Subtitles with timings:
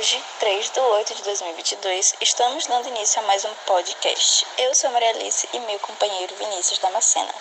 [0.00, 4.46] Hoje, 3 de 8 de 2022, estamos dando início a mais um podcast.
[4.56, 7.34] Eu sou Maria Alice e meu companheiro Vinícius Damascena.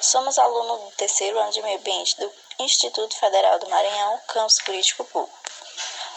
[0.00, 5.04] Somos alunos do terceiro ano de meio ambiente do Instituto Federal do Maranhão, Campus Político
[5.04, 5.38] Público.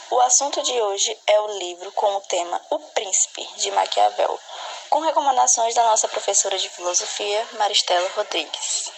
[0.10, 4.40] O assunto de hoje é o livro com o tema O Príncipe, de Maquiavel,
[4.90, 8.92] com recomendações da nossa professora de filosofia, Maristela Rodrigues.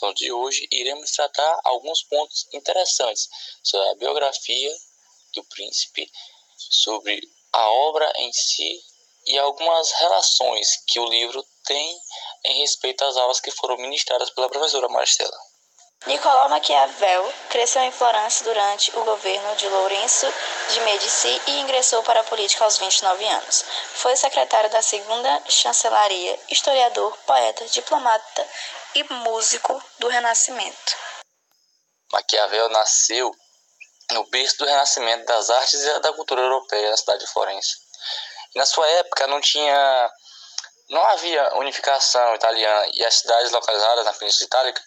[0.00, 3.28] No de hoje, iremos tratar alguns pontos interessantes
[3.62, 4.74] sobre a biografia
[5.36, 6.10] do príncipe,
[6.58, 7.20] sobre
[7.52, 8.80] a obra em si
[9.26, 12.00] e algumas relações que o livro tem
[12.44, 15.36] em respeito às aulas que foram ministradas pela professora Marcela.
[16.06, 20.26] Nicolau Maquiavel cresceu em Florença durante o governo de Lourenço
[20.70, 23.64] de Medici e ingressou para a política aos 29 anos.
[23.94, 28.46] Foi secretário da segunda chancelaria, historiador, poeta, diplomata
[28.94, 30.96] e músico do Renascimento.
[32.12, 33.34] Maquiavel nasceu
[34.12, 37.76] no berço do renascimento das artes e da cultura europeia na cidade de Florença.
[38.54, 40.10] na sua época não tinha
[40.88, 44.82] não havia unificação italiana e as cidades localizadas na Península Itálica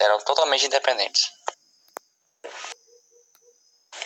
[0.00, 1.30] eram totalmente independentes.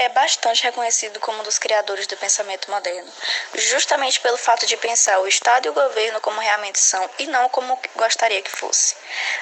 [0.00, 3.12] É bastante reconhecido como um dos criadores do pensamento moderno,
[3.54, 7.48] justamente pelo fato de pensar o Estado e o governo como realmente são e não
[7.48, 8.94] como gostaria que fosse.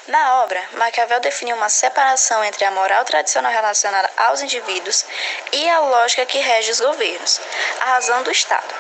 [0.07, 5.05] Na obra, Maquiavel definiu uma separação entre a moral tradicional relacionada aos indivíduos
[5.53, 7.39] e a lógica que rege os governos,
[7.81, 8.75] a razão do Estado.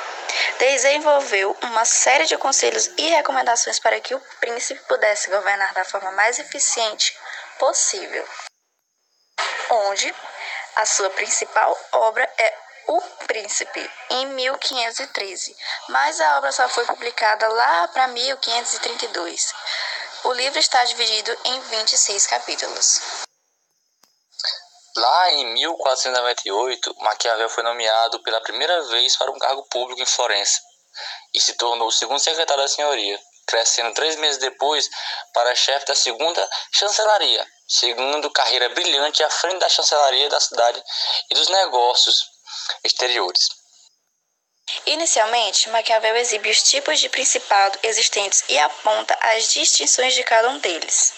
[0.58, 6.10] Desenvolveu uma série de conselhos e recomendações para que o príncipe pudesse governar da forma
[6.12, 7.14] mais eficiente
[7.58, 8.26] possível.
[9.68, 10.14] Onde
[10.76, 12.54] a sua principal obra é
[12.88, 15.56] O Príncipe, em 1513,
[15.88, 19.54] mas a obra só foi publicada lá para 1532.
[20.24, 23.00] O livro está dividido em 26 capítulos.
[24.96, 30.60] Lá em 1498, Maquiavel foi nomeado pela primeira vez para um cargo público em Florença
[31.34, 34.88] e se tornou o segundo secretário da senhoria, crescendo três meses depois
[35.32, 40.82] para chefe da segunda chancelaria, seguindo carreira brilhante à frente da chancelaria da cidade
[41.30, 42.30] e dos negócios
[42.84, 43.48] exteriores.
[44.84, 50.58] Inicialmente, Maquiavel exibe os tipos de principado existentes e aponta as distinções de cada um
[50.58, 51.12] deles.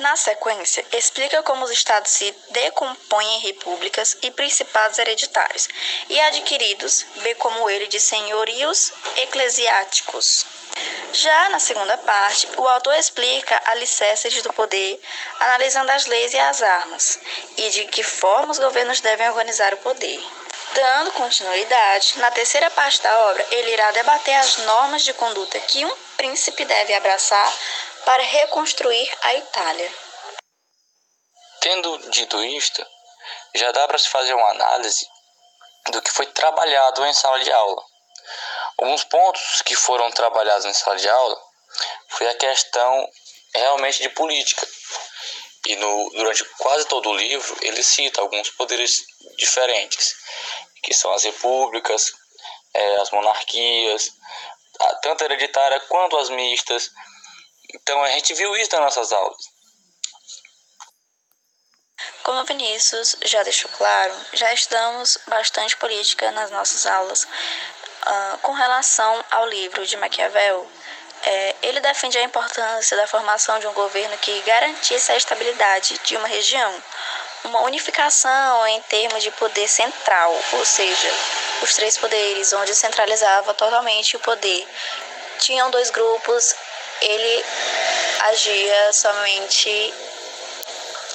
[0.00, 5.68] Na sequência, explica como os estados se decompõem em repúblicas e principados hereditários
[6.08, 10.44] e adquiridos, bem como ele de senhorios eclesiásticos.
[11.12, 15.00] Já na segunda parte, o autor explica alicerces do poder,
[15.40, 17.18] analisando as leis e as armas,
[17.56, 20.22] e de que forma os governos devem organizar o poder.
[20.74, 25.84] Dando continuidade, na terceira parte da obra, ele irá debater as normas de conduta que
[25.84, 27.54] um príncipe deve abraçar
[28.04, 29.92] para reconstruir a Itália.
[31.60, 32.86] Tendo dito isto,
[33.54, 35.08] já dá para se fazer uma análise
[35.90, 37.82] do que foi trabalhado em sala de aula.
[38.78, 41.42] Alguns pontos que foram trabalhados em sala de aula
[42.08, 43.10] foi a questão
[43.54, 44.66] realmente de política.
[45.66, 49.04] E no, durante quase todo o livro ele cita alguns poderes
[49.36, 50.14] diferentes,
[50.82, 52.12] que são as repúblicas,
[52.74, 54.12] é, as monarquias,
[55.02, 56.90] tanto a hereditária quanto as mistas.
[57.74, 59.56] Então a gente viu isso nas nossas aulas.
[62.22, 67.26] Como Vinícius já deixou claro, já estudamos bastante política nas nossas aulas,
[68.06, 70.70] Uh, com relação ao livro de Maquiavel,
[71.24, 76.16] é, ele defende a importância da formação de um governo que garantisse a estabilidade de
[76.16, 76.72] uma região,
[77.44, 81.08] uma unificação em termos de poder central, ou seja,
[81.62, 84.68] os três poderes, onde centralizava totalmente o poder.
[85.40, 86.54] Tinham dois grupos,
[87.00, 87.44] ele
[88.20, 89.94] agia somente,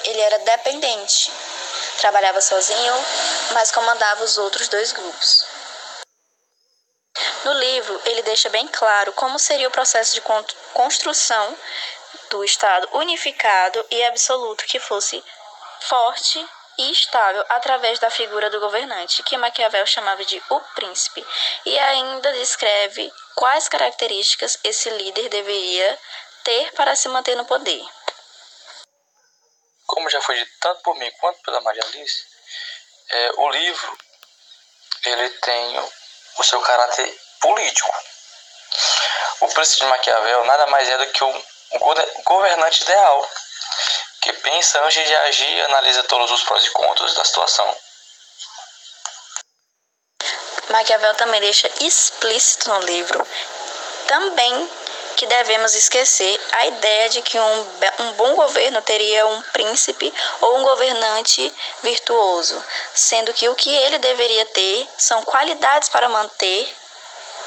[0.04, 1.32] ele era dependente,
[1.98, 2.94] trabalhava sozinho,
[3.52, 5.51] mas comandava os outros dois grupos.
[7.44, 10.22] No livro, ele deixa bem claro como seria o processo de
[10.72, 11.58] construção
[12.30, 15.22] do Estado unificado e absoluto que fosse
[15.80, 16.46] forte
[16.78, 21.26] e estável através da figura do governante, que Maquiavel chamava de o príncipe,
[21.66, 25.98] e ainda descreve quais características esse líder deveria
[26.44, 27.84] ter para se manter no poder.
[29.86, 32.24] Como já foi dito tanto por mim quanto pela Maria Alice,
[33.10, 33.98] é, o livro
[35.04, 35.78] ele tem
[36.38, 37.92] o seu caráter político.
[39.40, 41.42] O príncipe de Maquiavel nada mais é do que um
[42.24, 43.30] governante ideal,
[44.22, 47.76] que pensa antes de agir e analisa todos os prós e contras da situação.
[50.70, 53.26] Maquiavel também deixa explícito no livro
[54.06, 54.70] também
[55.16, 57.66] que devemos esquecer a ideia de que um,
[58.00, 61.52] um bom governo teria um príncipe ou um governante
[61.82, 62.62] virtuoso,
[62.94, 66.81] sendo que o que ele deveria ter são qualidades para manter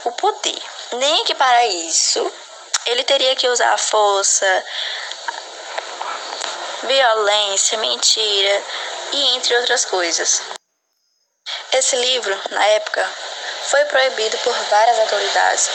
[0.05, 0.61] o poder.
[0.93, 2.31] Nem que para isso
[2.85, 4.65] ele teria que usar a força,
[6.83, 8.63] violência, mentira
[9.11, 10.41] e entre outras coisas.
[11.71, 13.09] Esse livro, na época,
[13.69, 15.69] foi proibido por várias autoridades,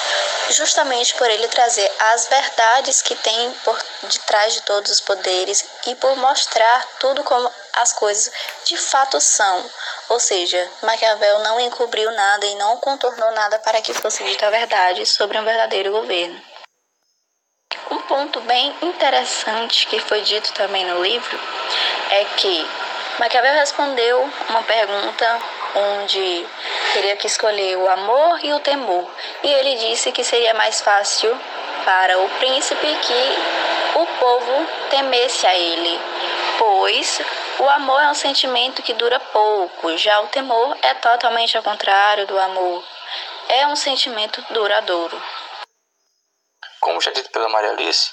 [0.50, 5.94] justamente por ele trazer as verdades que tem por detrás de todos os poderes e
[5.96, 8.32] por mostrar tudo como as coisas
[8.64, 9.70] de fato são.
[10.08, 14.50] Ou seja, Maquiavel não encobriu nada e não contornou nada para que fosse dita a
[14.50, 16.40] verdade sobre um verdadeiro governo.
[17.90, 21.40] Um ponto bem interessante que foi dito também no livro
[22.10, 22.68] é que
[23.18, 25.40] Maquiavel respondeu uma pergunta
[25.74, 26.46] onde
[26.92, 29.08] teria que escolher o amor e o temor.
[29.42, 31.38] E ele disse que seria mais fácil
[31.84, 36.00] para o príncipe que o povo temesse a ele,
[36.58, 37.20] pois
[37.58, 42.26] o amor é um sentimento que dura pouco, já o temor é totalmente ao contrário
[42.26, 42.84] do amor.
[43.48, 45.20] É um sentimento duradouro.
[46.80, 48.10] Como já dito pela Maria Alice,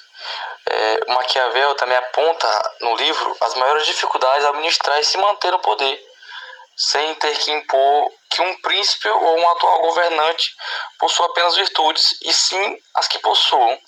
[0.69, 2.47] é, Maquiavel também aponta
[2.81, 6.06] no livro as maiores dificuldades a administrar e se manter no poder
[6.77, 10.55] sem ter que impor que um príncipe ou um atual governante
[10.99, 13.81] possua apenas virtudes, e sim as que possuam,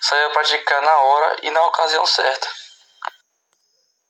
[0.00, 2.46] saiba praticar na hora e na ocasião certa.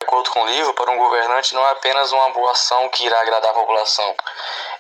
[0.01, 3.07] De acordo com o livro, para um governante não é apenas uma boa ação que
[3.07, 4.15] irá agradar a população,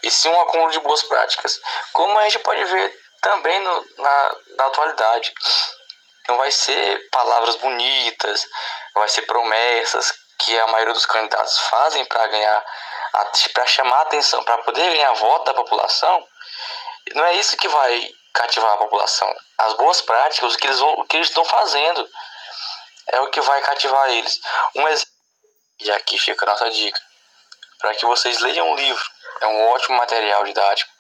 [0.03, 1.59] e sim um acúmulo de boas práticas,
[1.94, 5.32] como a gente pode ver também no, na, na atualidade.
[6.29, 8.47] Não vai ser palavras bonitas,
[8.94, 12.65] vai ser promessas que a maioria dos candidatos fazem para ganhar
[13.52, 16.26] para chamar a atenção, para poder ganhar voto da população,
[17.14, 19.32] não é isso que vai cativar a população.
[19.58, 22.08] As boas práticas, o que eles, vão, o que eles estão fazendo,
[23.08, 24.40] é o que vai cativar eles.
[24.75, 25.14] Um exemplo,
[25.81, 27.00] e aqui fica a nossa dica,
[27.78, 29.05] para que vocês leiam o livro.
[29.40, 30.90] É um ótimo material didático.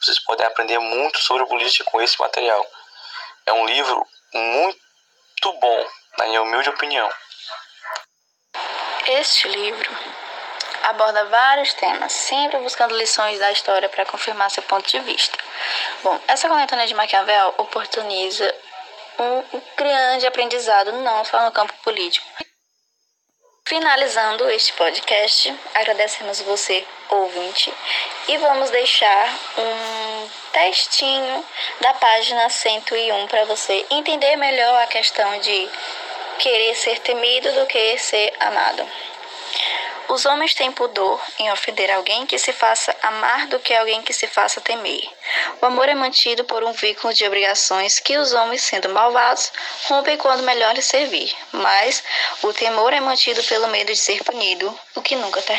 [0.00, 2.66] Vocês podem aprender muito sobre política com esse material.
[3.46, 5.88] É um livro muito bom,
[6.18, 7.10] na minha humilde opinião.
[9.06, 10.11] Este livro
[10.82, 15.36] aborda vários temas, sempre buscando lições da história para confirmar seu ponto de vista.
[16.02, 18.54] Bom, essa coletânea de Maquiavel oportuniza
[19.18, 22.26] um grande aprendizado, não só no campo político.
[23.64, 27.72] Finalizando este podcast, agradecemos você, ouvinte,
[28.28, 31.44] e vamos deixar um textinho
[31.80, 35.70] da página 101 para você entender melhor a questão de
[36.38, 38.86] querer ser temido do que ser amado.
[40.12, 44.12] Os homens têm pudor em ofender alguém que se faça amar do que alguém que
[44.12, 45.08] se faça temer.
[45.58, 49.50] O amor é mantido por um vínculo de obrigações que os homens, sendo malvados,
[49.84, 51.34] rompem quando melhor lhes servir.
[51.50, 52.04] Mas
[52.42, 55.52] o temor é mantido pelo medo de ser punido, o que nunca termina.